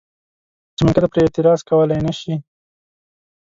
[0.75, 2.33] چې منکر پرې اعتراض کولی نه شي.